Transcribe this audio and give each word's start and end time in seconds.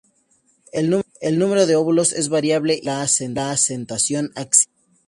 El 0.71 0.89
número 1.37 1.67
de 1.67 1.75
óvulos 1.75 2.11
es 2.11 2.29
variable 2.29 2.73
y 2.73 2.81
la 2.81 3.01
placentación 3.35 4.31
axilar. 4.33 4.73